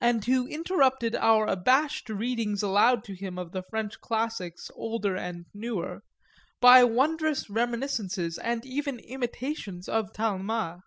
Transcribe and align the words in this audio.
and 0.00 0.24
who 0.24 0.48
interrupted 0.48 1.14
our 1.14 1.46
abashed 1.46 2.08
readings 2.10 2.60
aloud 2.60 3.04
to 3.04 3.14
him 3.14 3.38
of 3.38 3.52
the 3.52 3.62
French 3.70 4.00
classics 4.00 4.68
older 4.74 5.14
and 5.16 5.46
newer 5.54 6.02
by 6.60 6.82
wondrous 6.82 7.48
reminiscences 7.48 8.36
and 8.38 8.66
even 8.66 8.98
imitations 8.98 9.88
of 9.88 10.12
Talma. 10.12 10.82